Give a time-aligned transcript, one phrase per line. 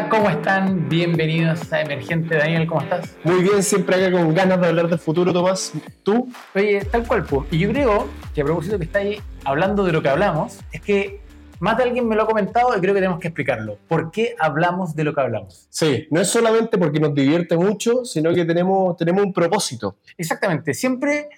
[0.00, 0.88] Hola, ¿cómo están?
[0.88, 2.34] Bienvenidos a Emergente.
[2.34, 3.14] Daniel, ¿cómo estás?
[3.22, 5.74] Muy bien, siempre acá con ganas de hablar del futuro, Tomás.
[6.02, 6.32] ¿Tú?
[6.54, 7.46] Oye, tal cual, po.
[7.50, 11.20] y yo creo que a propósito que estáis hablando de lo que hablamos, es que
[11.58, 13.76] más de alguien me lo ha comentado y creo que tenemos que explicarlo.
[13.88, 15.66] ¿Por qué hablamos de lo que hablamos?
[15.68, 19.98] Sí, no es solamente porque nos divierte mucho, sino que tenemos, tenemos un propósito.
[20.16, 21.28] Exactamente, siempre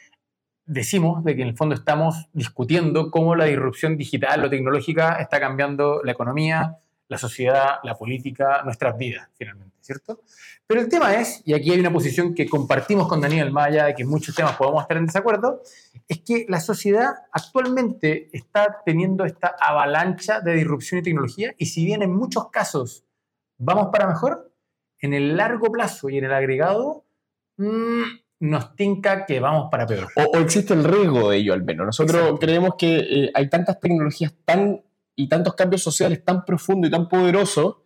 [0.67, 5.41] decimos de que en el fondo estamos discutiendo cómo la disrupción digital o tecnológica está
[5.41, 6.79] cambiando la economía,
[7.13, 10.23] la sociedad, la política, nuestras vidas, finalmente, ¿cierto?
[10.67, 13.95] Pero el tema es, y aquí hay una posición que compartimos con Daniel Maya, de
[13.95, 15.61] que en muchos temas podemos estar en desacuerdo,
[16.09, 21.85] es que la sociedad actualmente está teniendo esta avalancha de disrupción y tecnología, y si
[21.85, 23.05] bien en muchos casos
[23.59, 24.51] vamos para mejor,
[24.99, 27.05] en el largo plazo y en el agregado,
[27.59, 28.05] mmm,
[28.41, 30.09] nos tinca que vamos para peor.
[30.17, 31.85] O, existe el riesgo de ello al menos.
[31.85, 34.81] Nosotros creemos que eh, hay tantas tecnologías tan
[35.17, 37.77] y tantos cambios sociales tan profundos y tan poderosos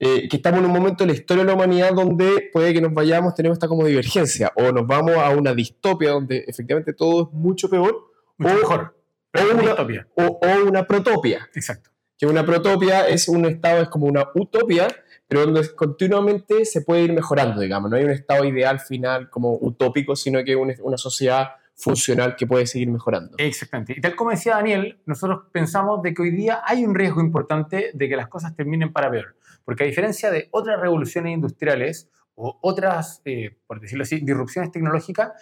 [0.00, 2.80] eh, que estamos en un momento de la historia de la humanidad donde puede que
[2.80, 7.22] nos vayamos, tenemos esta como divergencia, o nos vamos a una distopia donde efectivamente todo
[7.22, 8.04] es mucho peor,
[8.36, 8.96] mucho o mejor.
[9.34, 9.74] O una,
[10.14, 11.48] o, o una, protopia.
[11.52, 11.90] Exacto.
[12.16, 14.86] Que una protopia es un estado, es como una utopia,
[15.26, 17.90] pero donde continuamente se puede ir mejorando, digamos.
[17.90, 22.46] No hay un estado ideal final como utópico, sino que una, una sociedad funcional que
[22.46, 23.36] puede seguir mejorando.
[23.38, 23.94] Exactamente.
[23.96, 27.92] Y tal como decía Daniel, nosotros pensamos de que hoy día hay un riesgo importante
[27.94, 29.36] de que las cosas terminen para peor.
[29.64, 35.32] Porque a diferencia de otras revoluciones industriales o otras, eh, por decirlo así, disrupciones tecnológicas,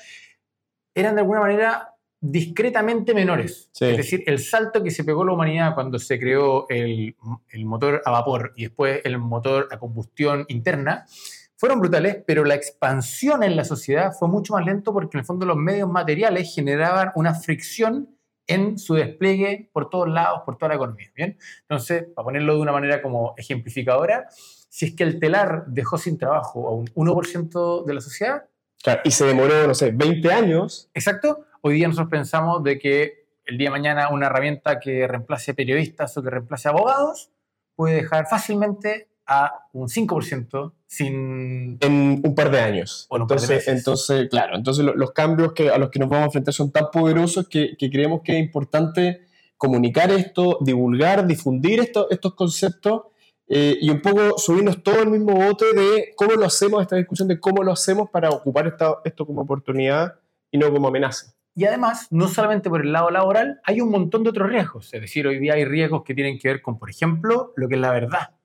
[0.94, 3.70] eran de alguna manera discretamente menores.
[3.80, 7.14] Es decir, el salto que se pegó la humanidad cuando se creó el,
[7.48, 11.06] el motor a vapor y después el motor a combustión interna,
[11.56, 15.24] fueron brutales, pero la expansión en la sociedad fue mucho más lento porque en el
[15.24, 20.70] fondo los medios materiales generaban una fricción en su despliegue por todos lados, por toda
[20.70, 21.10] la economía.
[21.14, 21.38] ¿bien?
[21.62, 26.18] Entonces, para ponerlo de una manera como ejemplificadora, si es que el telar dejó sin
[26.18, 28.44] trabajo a un 1% de la sociedad.
[28.82, 30.90] Claro, y se demoró, no sé, 20 años.
[30.94, 31.46] Exacto.
[31.62, 36.16] Hoy día nosotros pensamos de que el día de mañana una herramienta que reemplace periodistas
[36.16, 37.30] o que reemplace abogados
[37.74, 41.78] puede dejar fácilmente a un 5% sin...
[41.80, 43.08] En un par de años.
[43.10, 46.70] entonces, entonces, claro, entonces los cambios que, a los que nos vamos a enfrentar son
[46.70, 49.26] tan poderosos que, creemos que es importante
[49.56, 53.02] comunicar esto, divulgar, difundir estos conceptos
[53.48, 57.28] eh, y un poco subirnos todo el mismo bote de cómo lo hacemos, esta discusión
[57.28, 60.14] de cómo lo hacemos para ocupar esto como oportunidad
[60.50, 61.32] y no como amenaza.
[61.54, 64.92] Y además, no solamente por el lado laboral, hay un montón de otros riesgos.
[64.92, 67.76] Es decir, hoy día hay riesgos que tienen que ver con, por ejemplo, lo que
[67.76, 68.35] es la verdad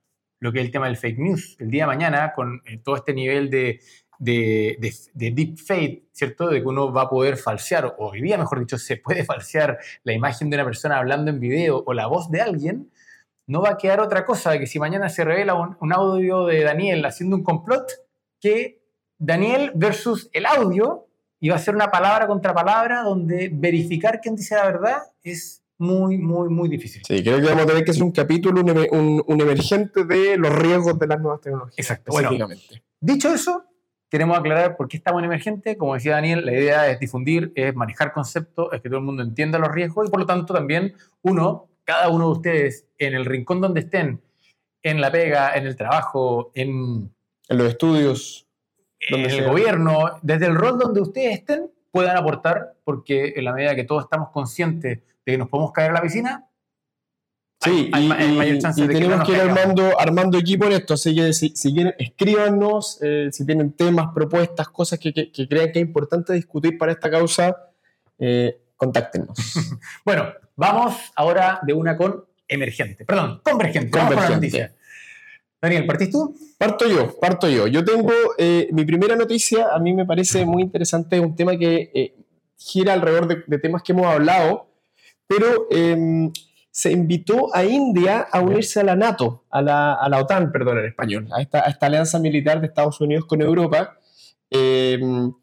[0.41, 1.56] lo que es el tema del fake news.
[1.59, 3.79] El día de mañana, con eh, todo este nivel de,
[4.18, 4.75] de,
[5.13, 6.50] de, deep fake, ¿cierto?
[6.50, 9.78] De que uno va a poder falsear, o hoy día, mejor dicho, se puede falsear
[10.03, 12.91] la imagen de una persona hablando en video o la voz de alguien,
[13.46, 16.47] no va a quedar otra cosa de que si mañana se revela un, un audio
[16.47, 17.91] de Daniel haciendo un complot,
[18.40, 18.81] que
[19.19, 21.07] Daniel versus el audio,
[21.40, 25.60] y va a ser una palabra contra palabra donde verificar quién dice la verdad es
[25.81, 27.02] muy, muy, muy difícil.
[27.06, 30.53] Sí, creo que vamos a tener que hacer un capítulo, un, un, emergente de los
[30.53, 31.75] riesgos de las nuevas tecnologías.
[31.78, 32.12] Exacto.
[32.12, 32.30] Bueno,
[33.00, 33.66] dicho eso,
[34.08, 35.78] queremos aclarar por qué estamos en emergente.
[35.78, 39.24] Como decía Daniel, la idea es difundir, es manejar conceptos, es que todo el mundo
[39.24, 40.94] entienda los riesgos y por lo tanto también
[41.24, 44.22] uno, cada uno de ustedes, en el rincón donde estén,
[44.84, 47.12] en la pega, en el trabajo, en,
[47.50, 48.48] en los estudios,
[49.00, 53.75] en el gobierno, desde el rol donde ustedes estén, puedan aportar, porque en la medida
[53.75, 56.51] que todos estamos conscientes de que nos podemos caer a la piscina,
[57.63, 62.97] Sí, y, tenemos que ir armando, armando equipo en esto, así que si, quieren, escríbanos,
[63.03, 65.13] eh, si tienen temas, propuestas, cosas que,
[65.47, 67.55] crean que es importante discutir para esta causa,
[68.17, 69.37] eh, contáctenos.
[70.05, 73.91] bueno, vamos ahora de una con emergente, perdón, convergente.
[73.91, 74.71] Convergente.
[75.61, 76.35] Daniel, ¿partís tú?
[76.57, 77.67] Parto yo, parto yo.
[77.67, 82.15] Yo tengo eh, mi primera noticia, a mí me parece muy interesante, un tema que
[82.57, 84.70] gira alrededor de, de temas que hemos hablado,
[85.27, 86.31] pero em,
[86.71, 90.79] se invitó a India a unirse a la NATO, a la, a la OTAN, perdón,
[90.79, 93.97] en español, a esta, esta, alianza militar de Estados Unidos con Europa.
[94.50, 95.33] Em,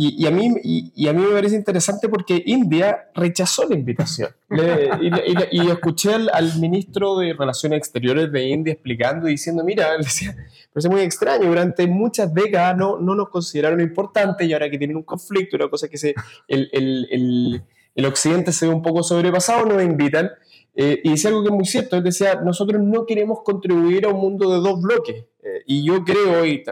[0.00, 4.30] y, a mí, y, a mí me parece interesante porque India rechazó la invitación.
[4.50, 10.36] y, y, escuché al, ministro de Relaciones Exteriores de India explicando y diciendo, mira, decía,
[10.72, 14.96] parece muy extraño, durante muchas décadas no, no nos consideraron importantes y ahora que tienen
[14.96, 16.14] un conflicto, una cosa que se...
[16.46, 17.62] el, el el
[18.06, 20.30] occidente se ve un poco sobrepasado, nos invitan.
[20.74, 24.10] Eh, y dice algo que es muy cierto, es decir, nosotros no queremos contribuir a
[24.10, 25.24] un mundo de dos bloques.
[25.42, 26.62] Eh, y yo creo, y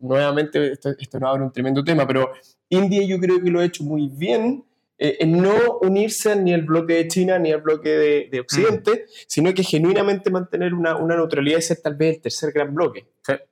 [0.00, 0.90] nuevamente esto,
[1.20, 2.32] no abre un tremendo tema, pero
[2.68, 4.64] India yo creo que lo ha hecho muy bien
[5.04, 7.88] eh, en no unirse ni al bloque de China ni al bloque
[8.30, 12.52] de, Occidente, sino que genuinamente mantener una, una, neutralidad y ser tal vez el tercer
[12.52, 13.08] gran bloque.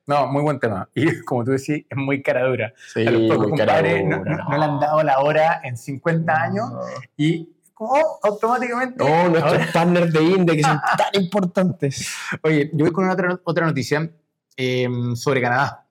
[0.06, 0.88] no, muy buen tema.
[0.94, 2.72] Y como tú decís, es muy cara dura.
[2.94, 6.66] Sí, a los muy cara no, no, le han dado la hora en 50 años
[7.16, 7.48] y
[8.22, 9.04] automáticamente.
[9.04, 12.14] No, nuestros partners de India que son tan importantes.
[12.42, 14.08] Oye, yo voy con otra, otra noticia
[14.56, 15.84] em, sobre Canadá.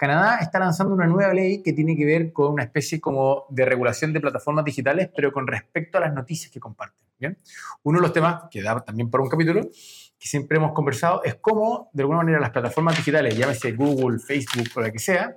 [0.00, 3.66] Canadá está lanzando una nueva ley que tiene que ver con una especie como de
[3.66, 7.06] regulación de plataformas digitales, pero con respecto a las noticias que comparten.
[7.18, 7.36] ¿bien?
[7.82, 11.34] Uno de los temas que da también por un capítulo que siempre hemos conversado es
[11.34, 15.36] cómo, de alguna manera, las plataformas digitales, llámese Google, Facebook o la que sea,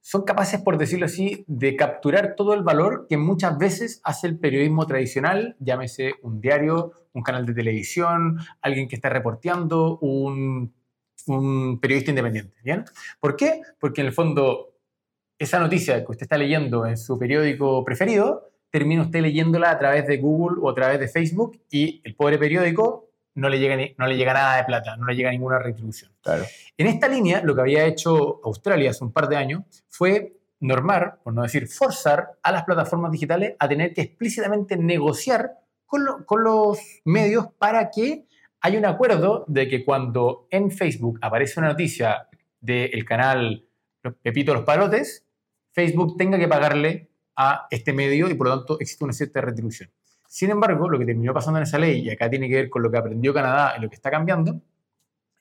[0.00, 4.38] son capaces, por decirlo así, de capturar todo el valor que muchas veces hace el
[4.38, 10.72] periodismo tradicional, llámese un diario, un canal de televisión, alguien que está reporteando, un,
[11.80, 12.54] periodista independiente.
[12.62, 12.84] ¿bien?
[13.20, 13.62] ¿Por qué?
[13.78, 14.74] Porque en el fondo
[15.38, 20.06] esa noticia que usted está leyendo en su periódico preferido, termina usted leyéndola a través
[20.06, 24.06] de Google o a través de Facebook y el pobre periódico no le llega, no
[24.06, 26.12] le llega nada de plata, no le llega ninguna retribución.
[26.22, 26.44] Claro.
[26.76, 31.20] En esta línea, lo que había hecho Australia hace un par de años fue normar,
[31.22, 36.44] por no decir forzar, a las plataformas digitales a tener que explícitamente negociar con, con
[36.44, 38.24] los medios para que
[38.64, 42.28] haya un acuerdo de que cuando en Facebook aparece una noticia
[42.62, 43.66] del canal
[44.22, 45.26] Pepito los Parotes,
[45.70, 49.90] Facebook tenga que pagarle a este medio y por lo tanto existe una cierta retribución.
[50.26, 52.82] Sin embargo, lo que terminó pasando en esa ley, y acá tiene que ver con
[52.82, 54.58] lo que aprendió Canadá y lo que está cambiando,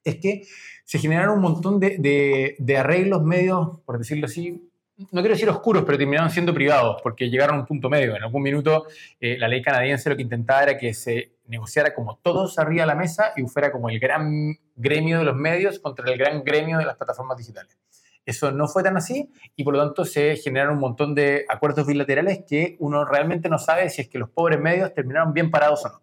[0.03, 0.43] es que
[0.83, 5.83] se generaron un montón de, de, arreglos medios, por decirlo así, no quiero decir oscuros,
[5.85, 8.17] pero terminaron siendo privados, porque llegaron a un punto medio.
[8.17, 8.85] En algún minuto,
[9.21, 12.87] eh, la ley canadiense lo que intentaba era que se negociara como todos arriba de
[12.87, 16.77] la mesa y fuera como el gran gremio de los medios contra el gran gremio
[16.77, 17.77] de las plataformas digitales.
[18.25, 21.85] Eso no fue tan así y por lo tanto se generaron un montón de acuerdos
[21.85, 25.85] bilaterales que uno realmente no sabe si es que los pobres medios terminaron bien parados
[25.85, 26.01] o no.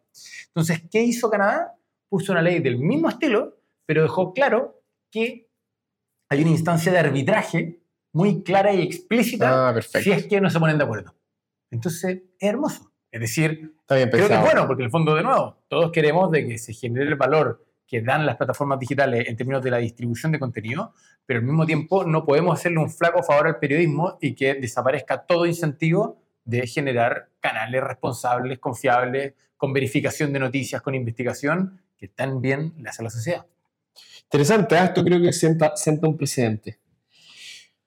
[0.49, 1.77] Entonces, ¿qué hizo Canadá?
[2.09, 3.57] Puso una ley del mismo estilo,
[3.87, 5.49] pero dejó claro que
[6.29, 7.81] hay una instancia de arbitraje
[8.13, 11.15] muy clara y explícita ah, si es que no se ponen de acuerdo.
[11.71, 12.90] Entonces, es hermoso.
[13.11, 16.47] Es decir, creo que es bueno, porque en el fondo, de nuevo, todos queremos de
[16.47, 20.31] que se genere el valor que dan las plataformas digitales en términos de la distribución
[20.31, 20.95] de contenido,
[21.27, 25.27] pero al mismo tiempo no podemos hacerle un flaco favor al periodismo y que desaparezca
[25.27, 32.41] todo incentivo de generar canales responsables, confiables, con verificación de noticias, con investigación, que tan
[32.41, 33.47] bien le hace a la sociedad.
[34.25, 34.85] Interesante, ¿eh?
[34.85, 36.79] esto creo que sienta, sienta un precedente.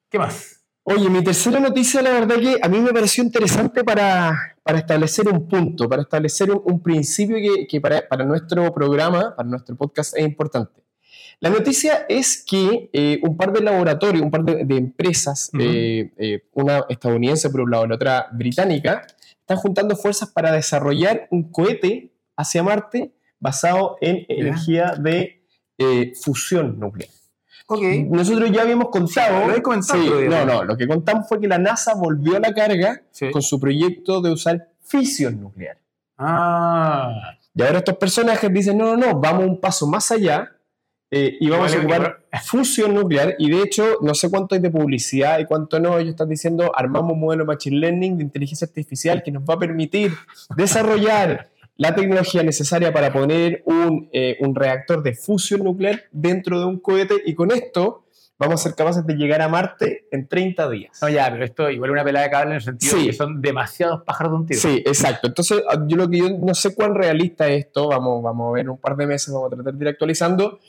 [0.09, 0.62] ¿Qué más?
[0.85, 5.29] Oye, mi tercera noticia, la verdad que a mí me pareció interesante para, para establecer
[5.29, 10.17] un punto, para establecer un, principio que, que para, para, nuestro programa, para nuestro podcast
[10.17, 10.83] es importante.
[11.39, 16.43] La noticia es que eh, un par de laboratorios, un par de, empresas, eh, eh,
[16.53, 19.07] una estadounidense por un lado, la otra británica,
[19.39, 25.43] están juntando fuerzas para desarrollar un cohete hacia Marte basado en energía de
[26.21, 27.09] fusión nuclear.
[28.09, 29.47] Nosotros ya habíamos contado.
[30.29, 33.01] no, no, lo que contamos fue que la NASA volvió a la carga
[33.31, 35.77] con su proyecto de usar fisión nuclear.
[36.17, 37.37] Ah.
[37.55, 40.51] Y ahora estos personajes dicen: no, no, no, vamos un paso más allá
[41.11, 43.35] eh, y vamos a ocupar fusión nuclear.
[43.37, 45.97] Y de hecho, no sé cuánto hay de publicidad y cuánto no.
[45.97, 49.59] Ellos están diciendo: armamos un modelo Machine Learning de inteligencia artificial que nos va a
[49.59, 50.13] permitir
[50.55, 56.65] desarrollar la tecnología necesaria para poner un, eh, un, reactor de fusión nuclear dentro de
[56.65, 58.05] un cohete y con esto
[58.37, 60.99] vamos a ser capaces de llegar a Marte en 30 días.
[61.01, 63.41] No, ya, pero esto igual una pelada de cable en el sentido de que son
[63.41, 64.59] demasiados pájaros de un tiro.
[64.59, 65.27] Sí, exacto.
[65.27, 68.53] Entonces, ah, yo lo que yo no sé cuán realista es esto, vamos, vamos a
[68.53, 70.59] ver un par de meses, vamos a tratar de ir actualizando,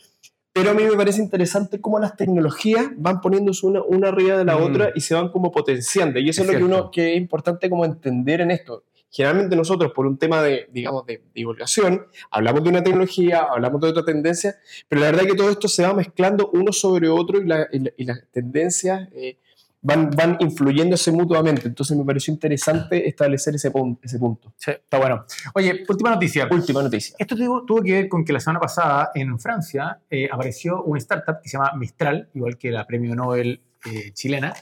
[0.53, 4.45] pero a mí me parece interesante cómo las tecnologías van poniéndose una, una arriba de
[4.45, 4.63] la mm.
[4.63, 6.21] otra y se van como potenciando.
[6.21, 8.85] Y eso es, lo que uno que es importante como entender en esto
[9.15, 13.89] generalmente nosotros por un tema de, digamos, de divulgación, hablamos de una tecnología, hablamos de
[13.89, 14.57] otra tendencia,
[14.89, 18.25] pero la verdad es que todo esto se va mezclando uno sobre otro y, las
[18.33, 19.39] tendencias eh,
[19.81, 21.69] van, van influyéndose mutuamente.
[21.69, 23.71] Entonces me pareció interesante establecer ese,
[24.03, 24.53] ese punto.
[24.57, 25.25] Sí, está bueno.
[25.55, 26.49] Oye, última noticia.
[26.51, 27.15] Última noticia.
[27.17, 31.41] Esto tuvo, que ver con que la semana pasada en Francia eh, apareció una startup
[31.41, 34.55] que se llama Mistral, igual que la premio Nobel eh, chilena,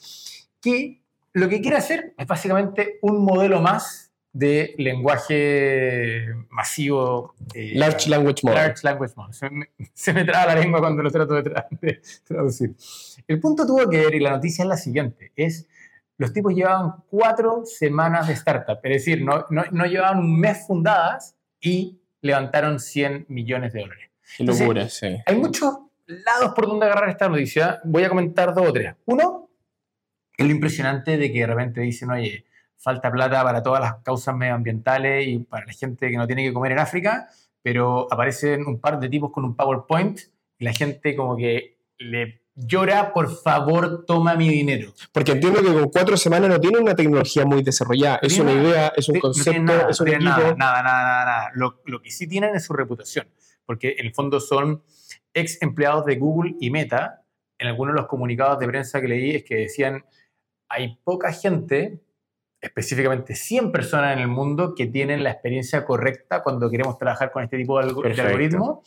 [0.60, 1.00] que
[1.32, 7.34] lo que quiere hacer es básicamente un modelo más de lenguaje masivo.
[7.54, 8.58] Eh, large Language Model.
[8.58, 9.34] Large Language Model.
[9.92, 12.74] Se me, traba la lengua cuando lo trato de, traducir.
[13.28, 15.68] El punto tuvo que ver, y la noticia es la siguiente, es
[16.18, 20.66] los tipos llevaban cuatro semanas de startup, es decir, no, no, no llevaban un mes
[20.66, 24.10] fundadas y levantaron 100 millones de dólares.
[24.36, 25.16] Qué locura, sí.
[25.26, 27.80] Hay muchos lados por donde agarrar esta noticia.
[27.84, 28.94] Voy a comentar dos o tres.
[29.06, 29.50] Uno,
[30.36, 32.44] es lo impresionante de que de repente dicen, oye,
[32.82, 36.52] falta plata para todas las causas medioambientales y para la gente que no tiene que
[36.52, 37.28] comer en África,
[37.62, 40.18] pero aparecen un par de tipos con un PowerPoint
[40.58, 44.92] y la gente como que le llora, por favor, toma mi dinero.
[45.12, 48.92] Porque entiendo que con cuatro semanas no tiene una tecnología muy desarrollada, es una idea,
[48.96, 50.30] es un concepto, nada, es un no equipo.
[50.30, 51.50] Nada, nada, nada, nada.
[51.54, 53.28] Lo, lo que sí tienen es su reputación,
[53.64, 54.82] porque en el fondo son
[55.32, 57.24] ex empleados de Google y Meta.
[57.58, 60.04] En algunos de los comunicados de prensa que leí es que decían,
[60.68, 62.00] hay poca gente,
[62.62, 67.42] específicamente 100 personas en el mundo, que tienen la experiencia correcta cuando queremos trabajar con
[67.42, 68.82] este tipo de, alg- de algoritmo.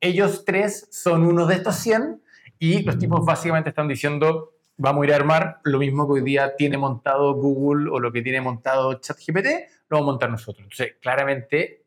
[0.00, 2.20] Ellos tres son uno de estos 100
[2.58, 6.22] y los tipos básicamente están diciendo, vamos a ir a armar lo mismo que hoy
[6.22, 9.46] día tiene montado Google o lo que tiene montado ChatGPT,
[9.88, 10.64] lo vamos a montar nosotros.
[10.64, 11.84] Entonces, claramente,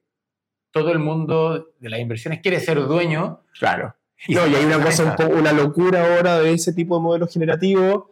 [0.72, 3.42] todo el mundo de las inversiones quiere ser dueño.
[3.60, 3.96] Claro.
[4.30, 8.06] No, y hay una cosa, un una locura ahora de ese tipo de modelos generativos.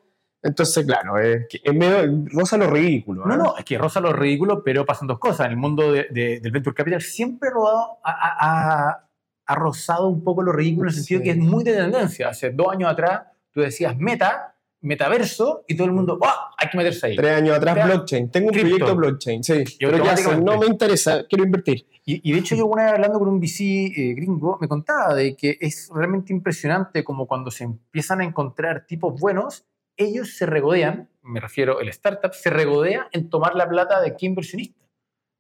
[0.44, 3.26] Entonces, claro, es que en medio rosa lo ridículo.
[3.26, 3.38] No, ¿eh?
[3.38, 5.48] no, es que rosa lo ridículo, pero pasan dos cosas.
[5.48, 9.04] En el mundo de- de- del venture capital siempre rodado, ha,
[9.56, 11.24] rozado un poco lo ridículo en el sentido Sí.
[11.24, 12.30] que es muy de tendencia.
[12.30, 16.52] Hace dos años atrás tú decías meta, metaverso, y todo el mundo, ¡ah!
[16.58, 17.16] Hay que meterse ahí.
[17.16, 18.30] Tres años atrás, blockchain.
[18.30, 18.70] Tengo un Cripto.
[18.70, 19.64] proyecto blockchain, sí.
[19.80, 20.26] Pero ¿qué hacen?
[20.28, 21.88] automáticamente- No me interesa, quiero invertir.
[22.06, 25.14] Y, y de hecho yo una vez hablando con un VC eh, gringo me contaba
[25.16, 29.66] de que es realmente impresionante como cuando se empiezan a encontrar tipos buenos,
[29.98, 34.26] ellos se regodean, me refiero, el startup se regodea en tomar la plata de qué
[34.28, 34.86] inversionista.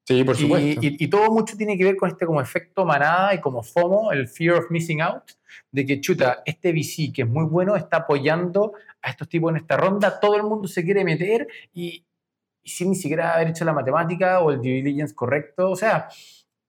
[0.05, 0.79] Sí, por Y- supuesto.
[0.83, 4.11] Y, y todo mucho tiene que ver con este como efecto manada y como FOMO,
[4.13, 5.23] el fear of missing out,
[5.71, 9.57] de que chuta, este VC que es muy bueno está apoyando a estos tipos en
[9.57, 12.05] esta ronda, todo el mundo se quiere meter y,
[12.63, 16.07] y sin ni siquiera haber hecho la matemática o el due diligence correcto, o sea,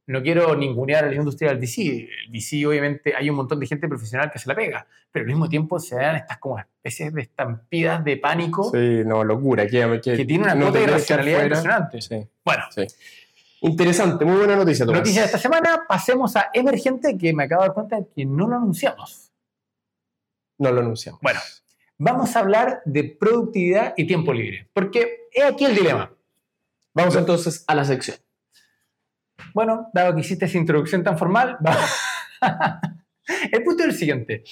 [0.09, 3.67] no quiero ningunear a la industria del VC, el VC obviamente hay un montón de
[3.67, 7.13] gente profesional que se la pega, pero al mismo tiempo se dan estas como especies
[7.13, 9.67] de estampidas de pánico Sí, no, locura.
[9.67, 11.43] Que, que tiene una no cuota de afuera.
[11.45, 12.01] impresionante.
[12.01, 12.27] Sí.
[12.45, 12.65] Bueno,
[13.61, 15.01] Interesante, muy buena noticia, Tomás.
[15.01, 18.47] Noticia de esta semana, pasemos a Emergente, que me acabo de dar cuenta que no
[18.47, 19.33] lo anunciamos.
[20.59, 21.21] No lo anunciamos.
[21.21, 21.41] Bueno,
[21.99, 26.13] vamos a hablar de productividad y tiempo libre, porque es aquí el dilema.
[26.95, 28.17] Vamos entonces a la sección.
[29.55, 31.59] Bueno, dado que hiciste esa introducción tan formal,
[33.53, 34.45] el punto es el siguiente.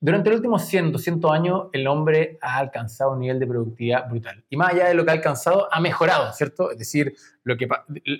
[0.00, 4.44] Durante los últimos 100, 200 años, el hombre ha alcanzado un nivel de productividad brutal.
[4.48, 6.70] Y más allá de lo que ha alcanzado, ha mejorado, ¿cierto?
[6.70, 7.66] Es decir, lo que,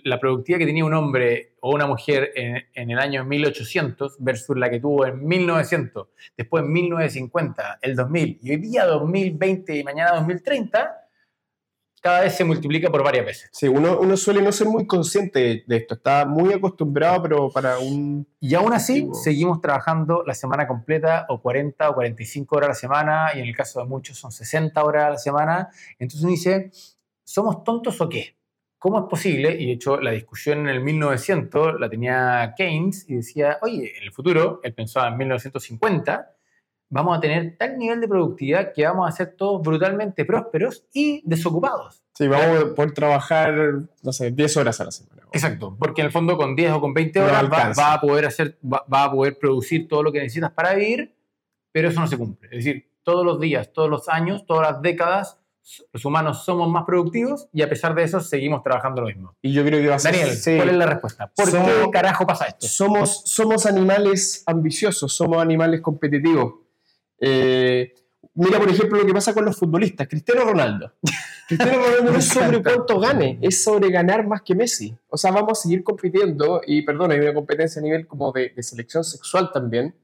[0.03, 4.57] la productividad que tenía un hombre o una mujer en, en el año 1800 versus
[4.57, 9.85] la que tuvo en 1900, después en 1950, el 2000 y hoy día 2020 y
[9.85, 11.08] mañana 2030,
[12.01, 13.51] cada vez se multiplica por varias veces.
[13.53, 15.95] Sí, uno, uno suele no ser muy consciente de esto.
[15.95, 18.27] Está muy acostumbrado, pero para un...
[18.41, 22.75] Y aún así, seguimos trabajando la semana completa, o 40 o 45 horas a la
[22.75, 25.69] semana, y en el caso de muchos son 60 horas a la semana.
[25.99, 26.71] Entonces uno dice,
[27.25, 28.37] ¿somos tontos o qué?
[28.79, 29.57] ¿Cómo es posible?
[29.59, 34.05] Y de hecho, la discusión en el 1900 la tenía Keynes y decía, oye, en
[34.05, 36.38] el futuro, él pensaba en 1950,
[36.91, 41.23] vamos a tener tal nivel de productividad que vamos a ser todos brutalmente prósperos y
[41.25, 42.03] desocupados.
[42.15, 43.55] Sí, vamos a poder trabajar,
[44.03, 45.23] no sé, 10 horas a la semana.
[45.33, 47.83] Exacto, porque en el fondo con 10 o con 20 No horas va, alcanza.
[47.83, 51.15] va a poder hacer, va, va a poder producir todo lo que necesitas para vivir,
[51.71, 52.49] pero eso no se cumple.
[52.51, 55.39] Es decir, todos los días, todos los años, todas las décadas,
[55.93, 59.35] los humanos somos más productivos y a pesar de eso seguimos trabajando lo mismo.
[59.43, 60.13] Y yo creo que va a ser...
[60.13, 60.57] Daniel, sí.
[60.57, 61.31] ¿cuál es la respuesta?
[61.37, 62.67] ¿Por Somos- qué carajo pasa esto?
[62.67, 66.55] somos, somos animales ambiciosos, somos animales competitivos.
[67.21, 67.93] Eh,
[68.35, 70.07] mira, por ejemplo, lo que pasa con los futbolistas.
[70.09, 70.93] Cristiano Ronaldo.
[71.49, 74.95] Cristiano Ronaldo no es sobre cuánto gane, es sobre ganar más que Messi.
[75.09, 78.51] O sea, vamos a seguir compitiendo y, perdón, hay una competencia a nivel como de,
[78.55, 79.95] de selección sexual también.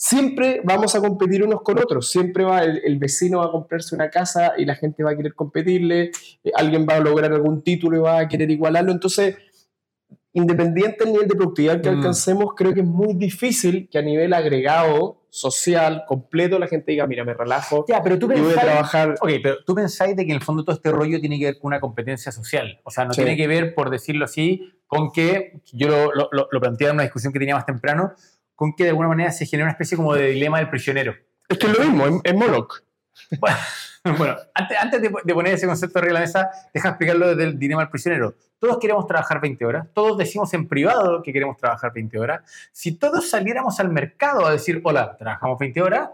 [0.00, 2.08] Siempre vamos a competir unos con otros.
[2.10, 5.16] Siempre va el, el vecino va a comprarse una casa y la gente va a
[5.16, 6.12] querer competirle.
[6.44, 8.92] eh, alguien va a lograr algún título y va a querer igualarlo.
[8.92, 9.36] Entonces,
[10.32, 11.96] independiente del nivel de productividad que Mm.
[11.96, 17.06] alcancemos, creo que es muy difícil que a nivel agregado, social, completo, la gente diga,
[17.06, 19.14] mira, me relajo Ya, pero tú y voy a pensáis, trabajar.
[19.20, 21.58] ok, pero tú pensáis de que en el fondo todo este rollo tiene que ver
[21.58, 22.80] con una competencia social.
[22.84, 23.22] O sea, no Sí.
[23.22, 26.96] tiene que ver, por decirlo así, con que, yo lo, lo, lo- lo planteaba en
[26.96, 28.12] una discusión que tenía más temprano,
[28.54, 31.14] con que de alguna manera se genera una especie como de dilema del prisionero.
[31.48, 32.82] Es que es lo mismo, es, es Moloch.
[33.38, 33.56] Bueno,
[34.18, 37.44] bueno, antes, antes de, de poner ese concepto arriba de la mesa, deja explicarlo desde
[37.44, 38.34] el dilema del prisionero.
[38.58, 42.70] Todos queremos trabajar 20 horas, todos decimos en privado que queremos trabajar 20 horas.
[42.72, 46.08] Si todos saliéramos al mercado a decir, hola, trabajamos 20 horas,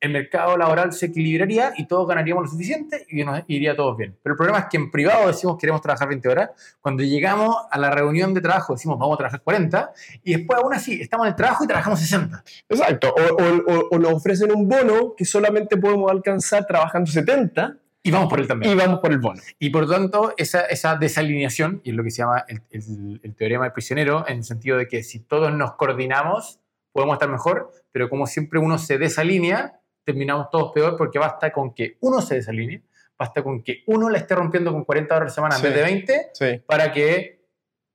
[0.00, 4.16] el mercado laboral se equilibraría y todos ganaríamos lo suficiente y nos iría todos bien.
[4.22, 6.50] Pero el problema es que en privado decimos queremos trabajar 20 horas,
[6.80, 10.72] cuando llegamos a la reunión de trabajo decimos vamos a trabajar 40 y después aún
[10.74, 12.44] así estamos en el trabajo y trabajamos 60.
[12.68, 13.12] Exacto.
[13.12, 18.28] O, o- o- nos ofrecen un bono que solamente podemos alcanzar trabajando 70 Y vamos
[18.30, 18.72] por él también.
[18.72, 19.42] Y vamos por el bono.
[19.58, 23.20] Y por lo tanto, esa, esa desalineación, y es lo que se llama el, el-
[23.22, 26.60] el teorema del prisionero, en el sentido de que si todos nos coordinamos,
[26.92, 29.80] podemos estar mejor, pero como siempre uno se desalinea,
[30.12, 32.82] terminamos todos peor porque basta con que uno se desalinee,
[33.18, 35.66] basta con que uno la esté rompiendo con 40 horas a la semana Sí.
[35.66, 36.62] en vez de 20, Sí.
[36.66, 37.38] para que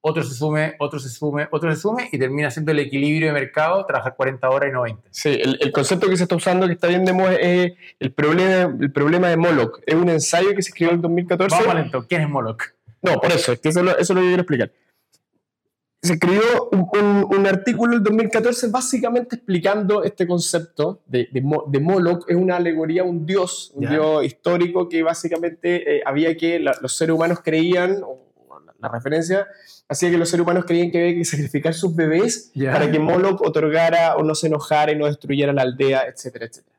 [0.06, 3.34] otro se sume, otro se sume, otro se sume, y termina siendo el equilibrio de
[3.34, 5.02] mercado, trabajar 40 horas y no 20.
[5.12, 8.12] Sí, el, el concepto que se está usando, que está bien de moda, es el
[8.12, 9.80] problema, el problema de Moloch.
[9.86, 11.56] Es un ensayo que se escribió en 2014.
[11.58, 12.06] Vamos lento.
[12.08, 12.62] ¿Quién es Moloch?
[13.02, 14.72] No, por eso, es que eso, eso es lo que quiero explicar.
[16.04, 16.42] Se escribió
[16.72, 22.26] un, un- un artículo en 2014 básicamente explicando este concepto de, de, Mo- de Moloch.
[22.30, 26.76] Es una alegoría a un dios, un dios histórico que básicamente eh, había que, la-
[26.82, 29.48] los seres humanos creían, la, la referencia,
[29.88, 33.42] hacía que los seres humanos creían que había que sacrificar sus bebés para que Moloch
[33.42, 36.73] otorgara o no se enojara y no destruyera la aldea, etcétera, etcétera.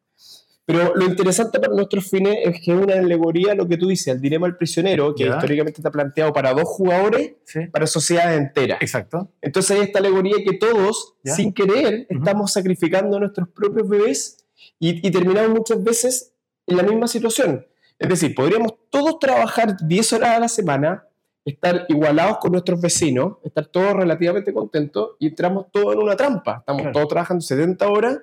[0.66, 4.08] Pero lo interesante para nuestros fines es que es una alegoría lo que tú dices,
[4.14, 5.34] el dilema del prisionero, que Ya.
[5.34, 7.66] históricamente está planteado para dos jugadores, Sí.
[7.66, 8.78] para sociedades enteras.
[8.80, 9.30] Exacto.
[9.42, 11.34] Entonces hay esta alegoría que todos, Ya.
[11.34, 12.18] sin querer, Ujú.
[12.18, 14.46] estamos sacrificando a nuestros propios bebés
[14.78, 16.32] y, y terminamos muchas veces
[16.66, 17.66] en la misma situación.
[17.98, 21.06] Es decir, podríamos todos trabajar 10 horas a la semana,
[21.44, 26.56] estar igualados con nuestros vecinos, estar todos relativamente contentos y entramos todos en una trampa.
[26.60, 26.92] Estamos Claro.
[26.94, 28.18] todos trabajando 70 horas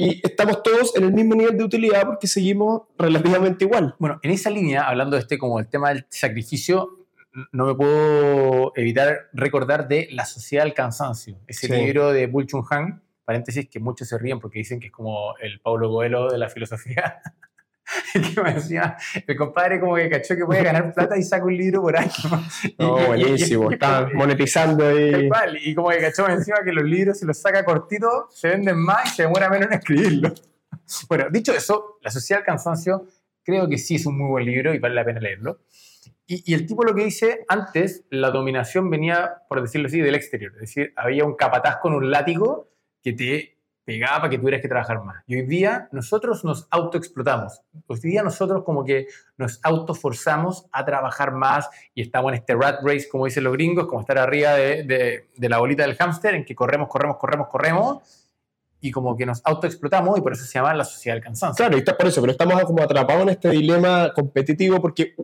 [0.00, 3.96] y estamos todos en el mismo nivel de utilidad porque seguimos relativamente igual.
[3.98, 7.06] Bueno, en esa línea, hablando de este como el tema del sacrificio,
[7.52, 11.72] no me puedo evitar recordar de La Sociedad del Cansancio, ese Sí.
[11.72, 15.36] libro de Bull Chung Han, paréntesis, que muchos se ríen porque dicen que es como
[15.40, 17.20] el Paulo Coelho de la filosofía.
[18.34, 21.56] Que me decía, el compadre como que cachó que puede ganar plata y saca un
[21.56, 22.10] libro por año.
[22.78, 25.28] No, y- buenísimo, y- está monetizando ahí.
[25.62, 29.12] y como que cachó encima que los libros, si los saca cortitos, se venden más
[29.12, 30.42] y se demora menos en escribirlos.
[31.08, 33.06] Bueno, dicho eso, La Sociedad del Cansancio
[33.42, 35.60] creo que sí es un muy buen libro y vale la pena leerlo.
[36.26, 40.14] Y, y el tipo lo que dice, antes la dominación venía, por decirlo así, del
[40.14, 40.52] exterior.
[40.56, 42.68] Es decir, había un capataz con un látigo
[43.02, 43.57] que te
[43.88, 45.24] pegaba para que tuvieras que trabajar más.
[45.26, 47.62] Y hoy día nosotros nos autoexplotamos.
[47.86, 49.06] Hoy día nosotros como que
[49.38, 53.86] nos autoforzamos a trabajar más y estamos en este rat race, como dicen los gringos,
[53.86, 57.48] como estar arriba de, de- de la bolita del hámster, en que corremos, corremos, corremos,
[57.48, 58.02] corremos,
[58.82, 61.56] y como que nos autoexplotamos y por eso se llama la sociedad del cansancio.
[61.64, 65.14] Claro, y está por eso, pero estamos como atrapados en este dilema competitivo porque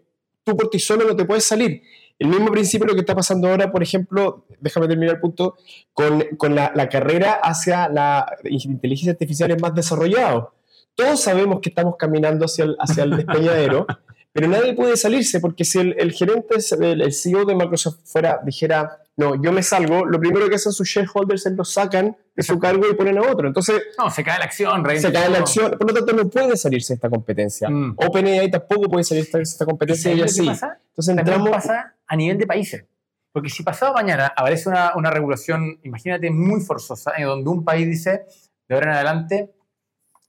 [0.45, 1.83] tú por ti solo no te puedes salir.
[2.19, 5.57] El mismo principio lo que está pasando ahora, por ejemplo, déjame terminar el punto,
[5.93, 10.53] con, con la, la carrera hacia la inteligencia artificial es más desarrollado.
[10.95, 13.87] Todos sabemos que estamos caminando hacia el, hacia el despeñadero,
[14.33, 18.41] pero nadie puede salirse porque si el, el gerente, el, el CEO de Microsoft fuera,
[18.45, 22.43] dijera, no, yo me salgo, lo primero que hacen sus shareholders es lo sacan de
[22.43, 23.47] su cargo y ponen a otro.
[23.47, 24.99] Entonces, No, se cae la acción, rey.
[24.99, 27.71] se cae la acción, por lo tanto no puede salirse de esta competencia.
[27.71, 27.95] Mm.
[27.97, 30.45] OpenAI tampoco puede salir de esta ¿Y competencia y así.
[30.47, 30.79] pasa?
[30.89, 31.51] Entonces entramos...
[31.51, 32.85] pasa a nivel de países.
[33.31, 37.87] Porque si pasado mañana aparece una, una regulación, imagínate, muy forzosa, en donde un país
[37.87, 38.27] dice,
[38.69, 39.55] de ahora en adelante,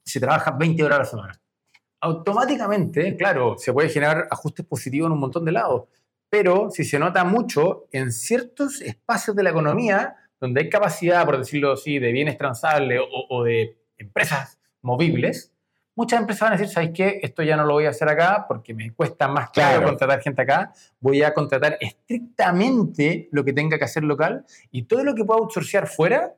[0.04, 1.40] se trabaja 20 horas a la semana.
[2.00, 5.84] Automáticamente, claro, se puede generar ajustes positivos en un montón de lados.
[6.28, 11.38] Pero si se nota mucho en ciertos espacios de la economía donde hay capacidad, por
[11.38, 15.52] decirlo así, de bienes transables o, o de empresas movibles,
[15.94, 17.20] muchas empresas van a decir, ¿sabes qué?
[17.22, 19.86] Esto ya no lo voy a hacer acá porque me cuesta más caro Claro.
[19.86, 20.72] contratar gente acá.
[21.00, 25.40] Voy a contratar estrictamente lo que tenga que hacer local y todo lo que pueda
[25.40, 26.34] outsourcear fuera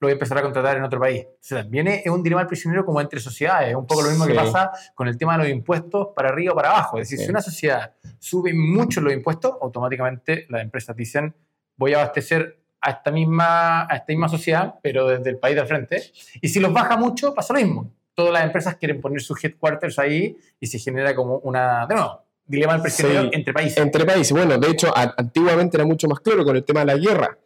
[0.00, 1.26] lo voy a empezar a contratar en otro país.
[1.28, 3.68] O sea, también es un dilema del prisionero como entre sociedades.
[3.70, 6.52] Es un poco lo mismo que pasa con el tema de los impuestos para arriba
[6.52, 6.96] o para abajo.
[6.98, 7.24] Es decir, Sí.
[7.26, 11.34] si una sociedad sube mucho los impuestos, automáticamente las empresas dicen,
[11.76, 15.60] voy a abastecer a esta misma, a esta misma sociedad, pero desde el país de
[15.60, 16.02] al frente.
[16.40, 17.92] Y si los baja mucho, pasa lo mismo.
[18.14, 22.22] Todas las empresas quieren poner sus headquarters ahí y se genera como una, de nuevo,
[22.46, 23.30] dilema del prisionero Sí.
[23.34, 23.76] entre países.
[23.78, 24.32] Entre países.
[24.32, 27.36] Bueno, de hecho, antiguamente era mucho más claro con el tema de la guerra.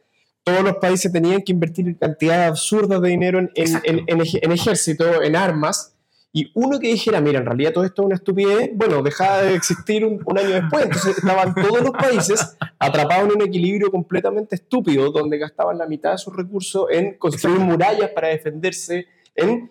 [0.45, 4.39] Todos los países tenían que invertir cantidades absurdas de dinero en, en- en- en ej-
[4.43, 5.91] en ejército, en armas.
[6.37, 9.55] Y uno que dijera, mira, en realidad todo esto es una estupidez, bueno, dejaba de
[9.55, 10.85] existir un, un año después.
[10.85, 16.13] Entonces estaban todos los países atrapados en un equilibrio completamente estúpido, donde gastaban la mitad
[16.13, 19.07] de sus recursos en construir murallas para defenderse.
[19.37, 19.71] En,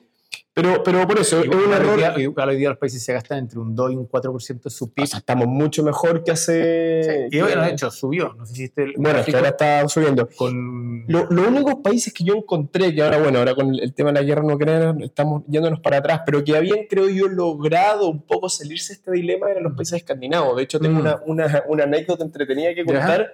[0.53, 2.19] pero, pero por eso, es Igual un hoy error.
[2.19, 4.93] igual hoy día los países se gastan entre un 2 y un 4% de su
[4.93, 5.03] PIB.
[5.03, 7.27] O sea, estamos mucho mejor que hace.
[7.31, 8.33] y bueno, de hecho, subió.
[8.37, 10.29] No sé si el Bueno, es que ahora está subiendo.
[10.37, 11.05] con...
[11.07, 14.19] Lo- Los únicos países que yo encontré, que ahora, bueno, ahora con el tema de
[14.19, 18.21] la guerra no crean, estamos yéndonos para atrás, pero que habían, creo yo, logrado un
[18.21, 20.55] poco salirse de este dilema eran los países escandinavos.
[20.57, 21.01] De hecho, tengo Mm.
[21.01, 23.27] una, una, una anécdota entretenida que Ya.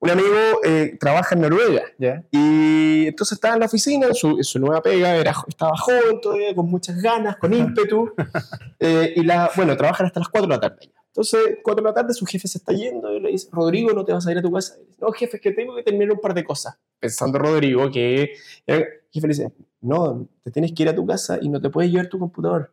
[0.00, 2.22] Un amigo eh, trabaja en Noruega ¿Ya?
[2.30, 6.20] y entonces estaba en la oficina, en su, en su nueva pega, era, estaba joven
[6.20, 8.12] todavía, con muchas ganas, con ímpetu,
[8.78, 10.92] eh, y la, bueno, trabajan hasta las 4 de la tarde.
[11.08, 14.04] Entonces, 4 de la tarde, su jefe se está yendo y le dice, Rodrigo, ¿no
[14.04, 14.76] te vas a ir a tu casa?
[14.80, 16.78] Y dice, no, jefe, es que tengo que terminar un par de cosas.
[17.00, 18.34] Pensando Rodrigo que...
[18.66, 21.70] El jefe le dice, no, te tienes que ir a tu casa y no te
[21.70, 22.72] puedes llevar tu computador.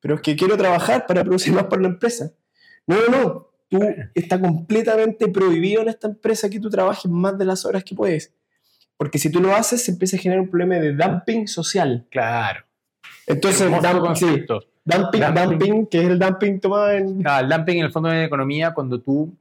[0.00, 2.32] Pero es que quiero trabajar para producir más para la empresa.
[2.86, 3.49] No, no, no.
[3.70, 3.78] Tú
[4.14, 8.34] está completamente prohibido en esta empresa que tú trabajes más de las horas que puedes.
[8.96, 12.04] Porque si tú lo haces, se empieza a generar un problema de dumping social.
[12.10, 12.64] Claro.
[13.26, 14.26] Entonces, Hermoso dump- sí,
[14.84, 15.34] dumping, Dumping.
[15.58, 17.22] dumping, que es el dumping tomado en...
[17.26, 19.32] Ah, el dumping en el fondo de economía, cuando tú,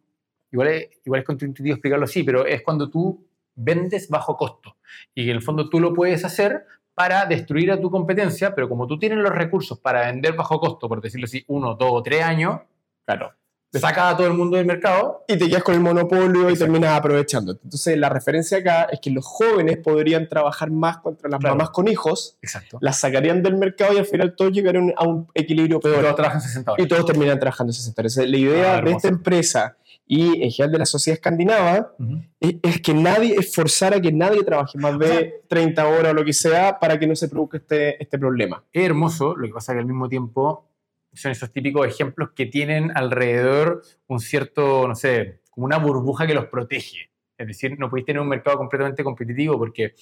[0.52, 4.78] igual es, igual es contraintuitivo explicarlo así, pero es cuando tú vendes bajo costo.
[5.16, 8.86] Y en el fondo tú lo puedes hacer para destruir a tu competencia, pero como
[8.86, 12.24] tú tienes los recursos para vender bajo costo, por decirlo así, uno, dos o tres
[12.24, 12.60] años,
[13.06, 13.34] Claro.
[13.78, 15.24] Sacas a todo el mundo del mercado.
[15.28, 16.60] y te quedas con el monopolio y Exacto.
[16.66, 17.52] terminas aprovechando.
[17.64, 21.56] Entonces, la referencia acá es que los jóvenes podrían trabajar más contra las Claro.
[21.56, 22.80] mamás con hijos, Exacto.
[22.82, 26.02] las sacarían del mercado y al final todos llegarían a un equilibrio peor.
[26.02, 26.86] Todos trabajan 60 horas.
[26.86, 28.18] y todos terminan trabajando 60 horas.
[28.18, 29.76] La idea Ah, de esta empresa
[30.08, 32.22] y en general de la sociedad escandinava Ujú.
[32.40, 36.12] es, es que nadie, es forzar a que nadie trabaje más de sea- 30 horas
[36.12, 38.64] o lo que sea para que no se produzca este, este problema.
[38.74, 40.66] es hermoso, lo que pasa que al mismo tiempo
[41.14, 46.34] son esos típicos ejemplos que tienen alrededor un cierto, no sé, como una burbuja que
[46.34, 47.10] los protege.
[47.38, 49.96] Es decir, no podéis tener un mercado completamente competitivo porque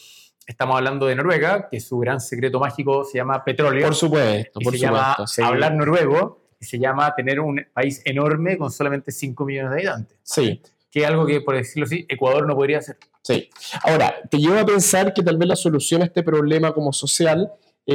[0.46, 3.86] estamos hablando de Noruega, que su gran secreto mágico se llama petróleo.
[3.86, 5.06] Por supuesto, y por se supuesto.
[5.18, 5.42] llama sí.
[5.44, 10.18] hablar noruego y se llama tener un país enorme con solamente 5 millones de habitantes.
[10.24, 12.98] Sí, Que es algo que, por decirlo así, Ecuador no podría hacer.
[13.24, 13.50] sí.
[13.84, 17.52] Ahora, te lleva a pensar que tal vez la solución a este problema como social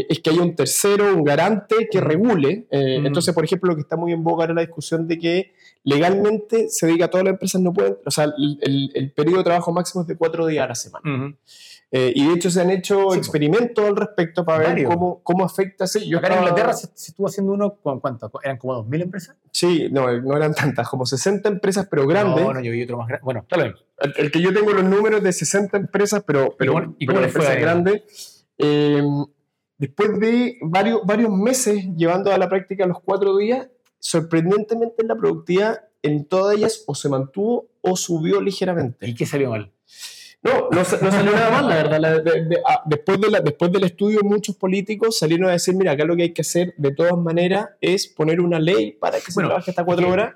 [0.08, 2.04] es que haya un tercero, un garante que Mm.
[2.04, 2.66] regule.
[2.70, 3.06] Eh, Mm.
[3.06, 5.52] Entonces, por ejemplo, lo que está muy en boga era la discusión de que
[5.84, 9.38] legalmente se diga a todas las empresas no pueden, o sea, el, el- el periodo
[9.38, 11.34] de trabajo máximo es de cuatro días a la semana.
[11.94, 15.44] Eh, y de hecho se han hecho Sí, experimentos al respecto para ver cómo, cómo
[15.44, 15.86] afecta.
[15.86, 19.02] Sí, yo Acá en estaba- Inglaterra se, se estuvo haciendo uno cuánto, eran como 2.000
[19.02, 19.36] empresas.
[19.50, 22.42] Sí, no, no eran tantas, como 60 empresas, pero grandes.
[22.42, 23.24] No, no, yo vi otro más grande.
[23.24, 23.74] Bueno, está bien.
[23.98, 27.18] El, el que yo tengo los números de 60 empresas, pero, pero, cómo- y pero
[27.18, 27.60] fue empresas él?
[27.60, 28.46] grandes.
[28.56, 29.02] eh,
[29.82, 33.68] después de varios, varios meses llevando a la práctica los cuatro días,
[33.98, 39.08] sorprendentemente la productividad en todas ellas o se mantuvo o subió ligeramente.
[39.08, 39.72] ¿Y qué salió mal?
[40.44, 42.00] No, no, sa- no salió nada mal, la verdad.
[42.00, 45.74] La- de- de- ah, después, de la- después del estudio, muchos políticos salieron a decir,
[45.74, 49.18] mira, acá lo que hay que hacer de todas maneras es poner una ley para
[49.18, 50.34] que se Bueno, trabaje hasta cuatro horas.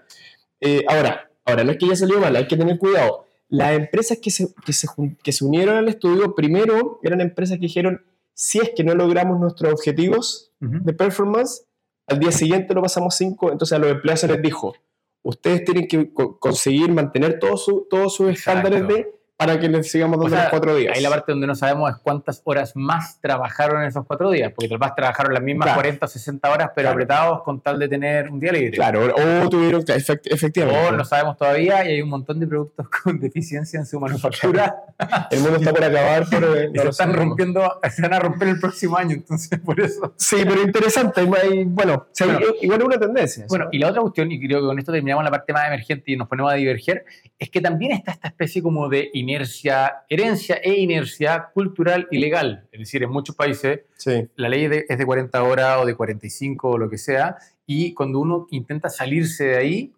[0.61, 3.27] Eh, ahora, ahora, no es que ya salió mal, hay que tener cuidado.
[3.49, 4.89] Las empresas que se, que, se,
[5.23, 8.05] que se unieron al estudio, primero eran empresas que dijeron,
[8.39, 11.65] si es que no logramos nuestros objetivos de performance,
[12.07, 14.75] al día siguiente lo pasamos cinco, entonces a los empleados se les dijo,
[15.23, 18.69] ustedes tienen que co- conseguir mantener todos su- todos sus Exacto.
[18.69, 20.97] estándares de para que les sigamos O dando sea, los cuatro días.
[20.97, 24.51] Ahí la parte donde no sabemos es cuántas horas más trabajaron en esos cuatro días,
[24.55, 25.77] porque tal vez trabajaron las mismas Claro.
[25.83, 26.93] 40 o 60 horas, pero Claro.
[26.95, 28.71] apretados con tal de tener un día libre.
[28.73, 30.89] Claro, o tuvieron, efect- efectivamente.
[30.89, 34.75] O no sabemos todavía y hay un montón de productos con deficiencia en su manufactura
[35.31, 38.19] El mundo está por acabar, pero eh, y no se están rompiendo, se van a
[38.19, 40.15] romper el próximo año, entonces por eso.
[40.17, 41.21] Sí, pero interesante.
[41.21, 42.39] hay- bueno, o Bueno.
[42.63, 43.45] igual es una tendencia.
[43.51, 43.71] Bueno, ¿no?
[43.73, 46.17] y la otra cuestión, y creo que con esto terminamos la parte más emergente y
[46.17, 47.05] nos ponemos a diverger,
[47.39, 52.69] es que también está esta especie como de inercia, herencia e inercia cultural y legal.
[52.71, 55.95] Es decir, en muchos países sí, la ley de- es de 40 horas o de
[55.95, 57.37] 45 o lo que sea,
[57.67, 59.93] y cuando uno intenta salirse de ahí,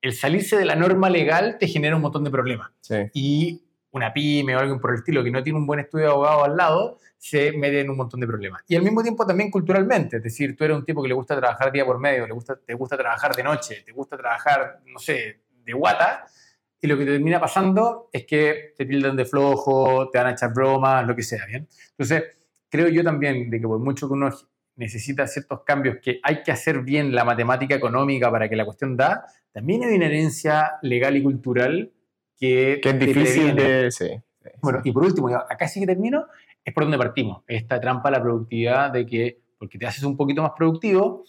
[0.00, 2.70] el salirse de la norma legal te genera un montón de problemas.
[2.80, 2.94] sí.
[3.12, 3.62] Y
[3.94, 6.44] una pyme o alguien por el estilo que no tiene un buen estudio de abogado
[6.44, 8.62] al lado, se mete en un montón de problemas.
[8.66, 11.36] Y al mismo tiempo también culturalmente, es decir, tú eres un tipo que le gusta
[11.36, 14.98] trabajar día por medio, le gusta, te gusta trabajar de noche, te gusta trabajar, no
[14.98, 16.24] sé, de guata,
[16.82, 20.30] y lo que te termina pasando es que te tildan de flojo, te van a
[20.32, 21.68] echar bromas, lo que sea, ¿bien?
[21.90, 22.24] Entonces,
[22.68, 24.30] creo yo también de que por mucho que uno
[24.74, 28.96] necesita ciertos cambios, que hay que hacer bien la matemática económica para que la cuestión
[28.96, 31.92] da, también hay una herencia legal y cultural
[32.36, 33.90] que, Que es difícil de.
[33.92, 34.50] Sí, sí.
[34.60, 36.26] Bueno, y por último, acá sí que termino,
[36.64, 37.44] es por donde partimos.
[37.46, 41.22] Esta trampa a la productividad de que, porque te haces un poquito más productivo,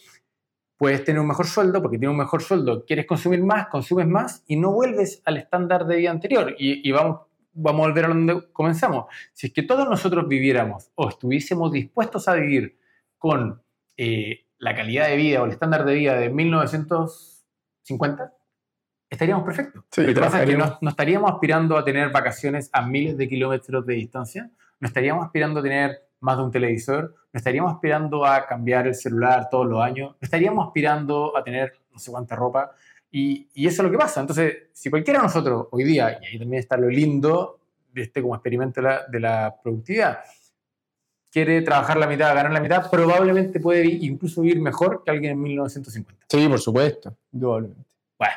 [0.83, 4.43] puedes tener un mejor sueldo, porque tienes un mejor sueldo, quieres consumir más, consumes más
[4.47, 6.53] y no vuelves al estándar de vida anterior.
[6.59, 7.21] Y, y vamos,
[7.53, 9.05] vamos a volver a donde comenzamos.
[9.31, 12.77] Si es que todos nosotros viviéramos o estuviésemos dispuestos a vivir
[13.17, 13.61] con
[13.95, 18.33] eh, la calidad de vida o el estándar de vida de 1950,
[19.09, 19.85] estaríamos perfectos.
[19.89, 23.17] Sí, Lo que pasa es que no, no estaríamos aspirando a tener vacaciones a miles
[23.17, 27.73] de kilómetros de distancia, no estaríamos aspirando a tener más de un televisor, no estaríamos
[27.73, 32.11] aspirando a cambiar el celular todos los años, no estaríamos aspirando a tener no sé
[32.11, 32.71] cuánta ropa
[33.11, 34.21] Y, y eso es lo que pasa.
[34.21, 37.59] Entonces, si cualquiera de nosotros hoy día, y ahí también está lo lindo
[37.91, 40.19] de este como experimento de la, de la productividad,
[41.31, 45.41] quiere trabajar la mitad, ganar la mitad, probablemente puede incluso vivir mejor que alguien en
[45.41, 46.25] 1950.
[46.29, 47.83] Sí, por supuesto, indudablemente.
[48.17, 48.33] Bueno,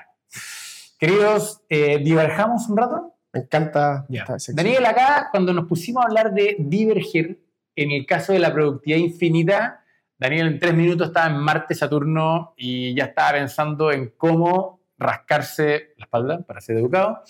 [0.99, 3.15] queridos, eh, diverjamos un rato.
[3.33, 4.37] Me encanta esta.
[4.55, 7.46] Daniel, acá, cuando nos pusimos a hablar de divergir,
[7.77, 9.85] en el caso de la productividad infinita,
[10.19, 15.93] Daniel en tres minutos estaba en Marte, Saturno, y ya estaba pensando en cómo rascarse
[15.99, 17.23] la espalda, para ser educado,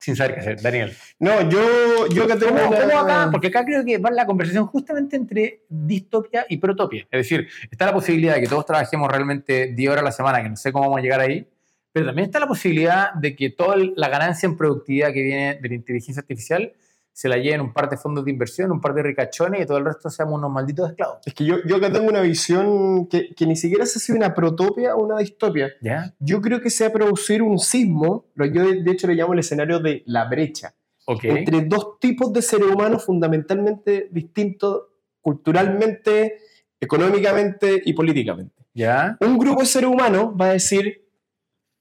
[0.00, 0.62] sin saber qué hacer.
[0.62, 3.28] Daniel, No, yo, yo acá tengo ¿cómo, una- cómo acá?
[3.30, 7.02] Porque acá creo que va la conversación justamente entre distopia y protopia.
[7.10, 10.42] Es decir, está la posibilidad de que todos trabajemos realmente 10 horas a la semana,
[10.42, 11.46] que no sé cómo vamos a llegar ahí,
[11.92, 15.68] pero también está la posibilidad de que toda la ganancia en productividad que viene de
[15.68, 16.72] la inteligencia artificial
[17.16, 19.78] se la lleven un par de fondos de inversión, un par de ricachones y todo
[19.78, 21.20] el resto seamos unos malditos esclavos.
[21.24, 24.34] Es que yo, yo acá tengo una visión que, que ni siquiera si es una
[24.34, 25.70] protopia o una distopia.
[25.80, 26.14] ¿Ya?
[26.18, 29.14] Yo creo que se va a producir un sismo, lo yo de, de hecho le
[29.14, 30.74] llamo el escenario de la brecha,
[31.06, 31.24] Ok.
[31.24, 34.82] entre dos tipos de seres humanos fundamentalmente distintos
[35.22, 36.36] culturalmente,
[36.78, 38.62] económicamente y políticamente.
[38.74, 39.16] ¿Ya?
[39.22, 41.05] Un grupo de seres humanos va a decir,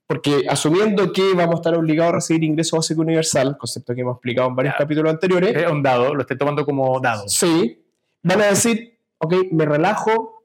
[0.07, 4.15] porque asumiendo que vamos a estar obligados a recibir ingreso básico universal, concepto que hemos
[4.15, 4.77] explicado en varios Ya.
[4.77, 7.27] capítulos anteriores, Es un dado, lo estoy tomando como dado.
[7.27, 7.83] Sí,
[8.21, 10.43] van a decir, ok, me relajo,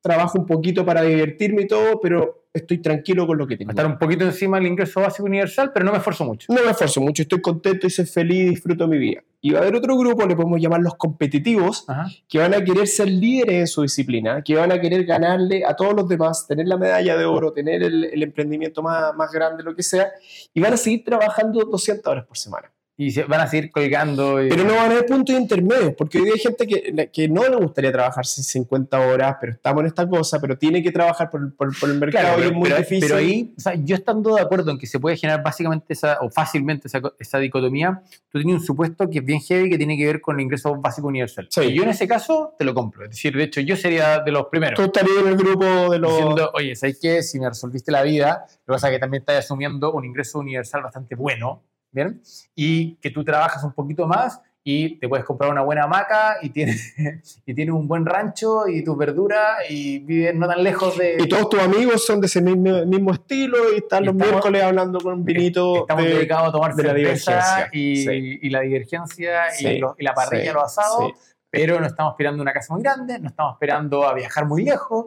[0.00, 3.70] trabajo un poquito para divertirme y todo, pero estoy tranquilo con lo que tengo.
[3.70, 6.52] Estar un poquito encima del ingreso básico universal, pero no me esfuerzo mucho.
[6.52, 9.22] No me esfuerzo mucho, estoy contento y soy feliz y disfruto mi vida.
[9.40, 12.06] Y va a haber otro grupo, le podemos llamar los competitivos, Ajá.
[12.28, 15.74] que van a querer ser líderes en su disciplina, que van a querer ganarle a
[15.74, 19.62] todos los demás, tener la medalla de oro, tener el, el emprendimiento más, más grande,
[19.62, 20.12] lo que sea,
[20.54, 22.70] y van a seguir trabajando 200 horas por semana.
[23.04, 24.42] Y se van a seguir colgando.
[24.44, 27.28] y- Pero no van a haber puntos intermedios, porque hoy día hay gente que, que
[27.28, 31.30] no le gustaría trabajar 50 horas, pero estamos en esta cosa, pero tiene que trabajar
[31.30, 33.00] por, por- por el mercado Claro, y pero, es muy pero- difícil.
[33.08, 36.18] pero ahí, o sea, yo estando de acuerdo en que se puede generar básicamente esa,
[36.20, 39.96] o fácilmente esa, esa dicotomía, tú tienes un supuesto que es bien heavy que tiene
[39.96, 41.48] que ver con el ingreso básico universal.
[41.50, 41.62] Sí.
[41.62, 43.04] Y yo en ese caso te lo compro.
[43.04, 44.76] Es decir, de hecho, yo sería de los primeros.
[44.76, 46.12] Tú estarías en el grupo de los...
[46.16, 47.22] Diciendo, oye, ¿sabes qué?
[47.22, 50.38] Si me resolviste la vida, lo que pasa es que también estás asumiendo un ingreso
[50.38, 52.20] universal bastante bueno, ¿bien?
[52.56, 56.50] Y que tú trabajas un poquito más y te puedes comprar una buena hamaca y
[56.50, 56.94] tienes,
[57.46, 61.16] y tienes un buen rancho y tus verduras y vives no tan lejos de...
[61.20, 64.30] Y todos tus amigos son de ese mismo, mismo estilo y están Y los estamos-
[64.32, 68.38] miércoles hablando con un vinito Estamos de- dedicados a tomar de la divergencia, y, sí.
[68.42, 71.12] y la divergencia Sí, y, los- y la parrilla, sí, los asados,
[71.50, 75.06] pero no estamos esperando una casa muy grande, no estamos esperando a viajar muy lejos,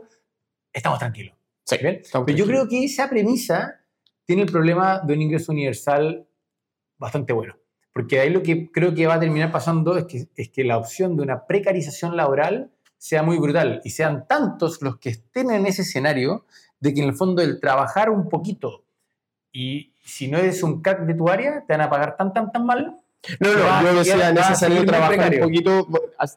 [0.74, 1.34] estamos tranquilos.
[1.68, 2.48] Estamos Pero yo tranquilos.
[2.48, 3.80] creo que esa premisa
[4.26, 6.28] tiene el problema de un ingreso universal
[6.98, 7.56] bastante bueno.
[7.94, 10.78] Porque ahí lo que creo que va a terminar pasando es que, es que la
[10.78, 15.66] opción de una precarización laboral sea muy brutal y sean tantos los que estén en
[15.66, 16.46] ese escenario
[16.80, 18.84] de que en el fondo el trabajar un poquito
[19.52, 22.52] y si no eres un crack de tu área, te van a pagar tan, tan,
[22.52, 22.98] tan mal.
[23.40, 25.88] No, no, yo decía necesario trabajar un poquito,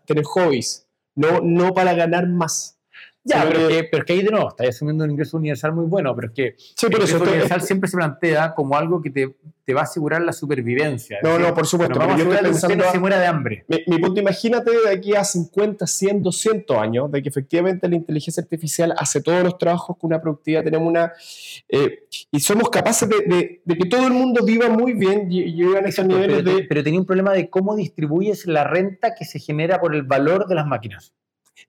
[0.06, 2.77] tener hobbies, no, no para ganar más.
[3.24, 5.36] Ya, Sino pero, que- es que, pero que ahí de nuevo, estás asumiendo un ingreso
[5.36, 8.76] universal muy bueno, pero es que Sí, el ingreso estoy- universal siempre se plantea como
[8.76, 11.18] algo que te, te va a asegurar la supervivencia.
[11.22, 12.98] No, decir, no, por supuesto, pero a yo estoy que usted pensando no a- se
[12.98, 13.64] muera de hambre.
[13.68, 17.96] Mi, mi punto, imagínate de aquí a 50, 100, 200 años, de que efectivamente la
[17.96, 21.12] inteligencia artificial hace todos los trabajos con una productividad, tenemos una...
[21.68, 25.42] eh, y somos capaces de, de- de que todo el mundo viva muy bien y,
[25.42, 26.62] y esos niveles pero, de...
[26.64, 30.46] pero tenía un problema de cómo distribuyes la renta que se genera por el valor
[30.46, 31.12] de las máquinas.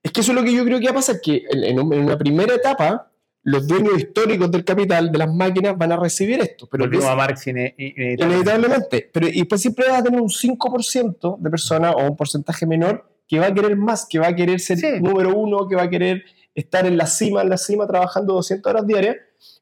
[0.04, 1.80] Es que eso es lo que yo creo que va a pasar, que en, en
[1.80, 3.12] un- en una primera etapa,
[3.44, 6.68] los dueños históricos del capital, de las máquinas, van a recibir esto.
[6.70, 8.26] Pero Volvimos a Marx ine- inevitablemente.
[8.26, 9.10] inevitablemente.
[9.14, 13.06] Pero, y pues siempre vas a tener un 5% de personas o un porcentaje menor
[13.28, 14.88] que va a querer más, que va a querer ser Sí.
[15.02, 16.24] número uno, que va a querer
[16.56, 19.18] estar en la cima, en la cima, trabajando 200 horas diarias.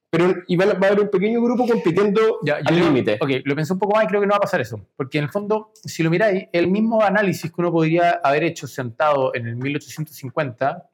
[0.10, 3.18] Pero y va, a- va a haber un pequeño grupo compitiendo Ya, al límite.
[3.22, 4.88] Ok, lo pensé un poco más y creo que no va a pasar eso.
[4.96, 8.68] Porque en el fondo, si lo miráis, el mismo análisis que uno podría haber hecho
[8.68, 10.90] sentado en el 1850,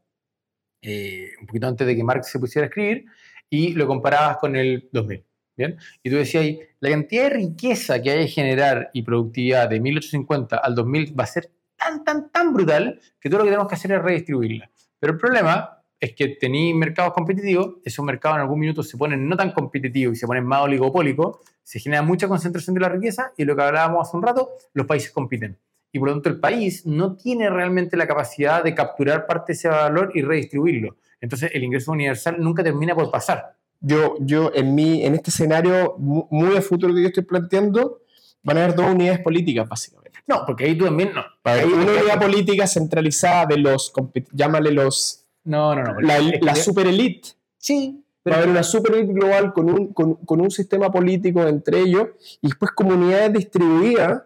[0.82, 3.06] eh, un poquito antes de que Marx se pusiera a escribir,
[3.49, 5.23] y lo comparabas con el 2000.
[5.56, 5.78] ¿Bien?
[6.02, 9.80] Y tú decías ahí, la cantidad de riqueza que hay que generar y productividad de
[9.80, 13.69] 1850 al 2000 va a ser tan, tan, tan brutal que todo lo que tenemos
[13.69, 14.71] que hacer es redistribuirla.
[14.99, 19.27] Pero el problema es que tenéis mercados competitivos, esos mercados en algún minuto se ponen
[19.29, 23.31] no tan competitivos y se ponen más oligopólicos, se genera mucha concentración de la riqueza
[23.37, 25.57] y lo que hablábamos hace un rato, los países compiten.
[25.93, 29.53] Y por lo tanto el país no tiene realmente la capacidad de capturar parte de
[29.53, 30.97] ese valor y redistribuirlo.
[31.21, 33.55] Entonces el ingreso universal nunca termina por pasar.
[33.79, 38.01] Yo, yo en, mi, en este escenario mu- muy a futuro que yo estoy planteando,
[38.41, 40.19] van a haber dos unidades políticas, básicamente.
[40.27, 41.23] No, porque ahí tú también no.
[41.43, 43.93] Ahí- una unidad política centralizada de los,
[44.31, 45.99] llámale los, No, no, no.
[46.01, 50.41] la, la super elite, Sí, va a haber una super global con un, con, con
[50.41, 52.10] un sistema político entre ellos
[52.41, 54.23] y después comunidades distribuidas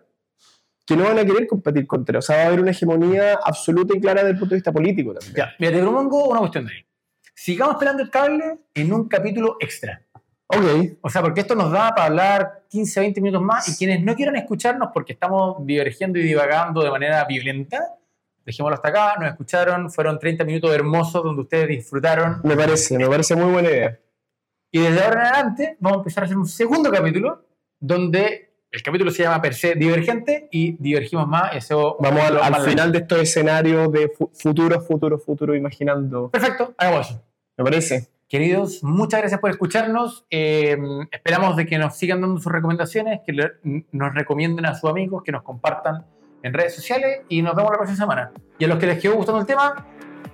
[0.87, 2.19] que no van a querer competir contra.
[2.19, 4.71] O sea, va a haber una hegemonía absoluta y clara desde el punto de vista
[4.71, 5.35] político también.
[5.35, 6.85] Ya, mira, te propongo una cuestión de ahí.
[7.35, 10.01] Sigamos pelando el cable en un capítulo extra.
[10.47, 10.97] Ok.
[11.01, 14.15] O sea, porque esto nos da para hablar 15, 20 minutos más y quienes no
[14.15, 17.96] quieran escucharnos porque estamos divergiendo y divagando de manera violenta,
[18.47, 22.39] dejémoslo hasta acá, nos escucharon, fueron 30 minutos hermosos donde ustedes disfrutaron.
[22.43, 23.99] Me parece, me parece muy buena idea.
[24.71, 27.45] Y desde ahora en adelante vamos a empezar a hacer un segundo capítulo
[27.79, 32.61] donde el capítulo se llama per se Divergente y divergimos más un Vamos al, al
[32.63, 36.29] final de estos escenarios de fu- futuro, futuro, futuro, imaginando.
[36.31, 37.23] Perfecto, hagamos eso.
[37.57, 38.07] Me parece.
[38.27, 40.25] Queridos, muchas gracias por escucharnos.
[40.29, 40.77] Eh,
[41.11, 43.51] esperamos de que nos sigan dando sus recomendaciones, que le-
[43.93, 46.05] nos recomienden a sus amigos, que nos compartan
[46.47, 48.31] en redes sociales y nos vemos la próxima semana.
[48.57, 49.85] Y a los que les quedó gustando el tema,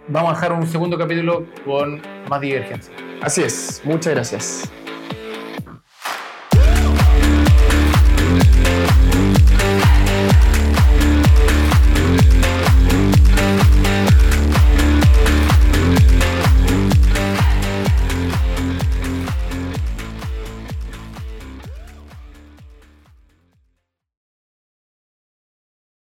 [0.07, 2.93] vamos a dejar un segundo capítulo con más divergencia.
[3.21, 3.81] Así es.
[3.83, 4.71] Muchas gracias.